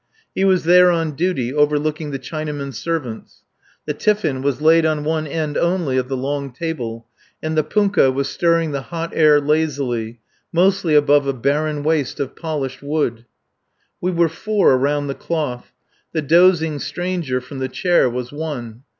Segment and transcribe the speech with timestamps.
[0.33, 3.43] He was there on duty overlooking the Chinamen servants.
[3.85, 7.05] The tiffin was laid on one end only of the long table,
[7.43, 10.19] and the punkah was stirring the hot air lazily
[10.51, 13.27] mostly above a barren waste of polished wood.
[14.01, 15.71] We were four around the cloth.
[16.13, 18.81] The dozing stranger from the chair was one.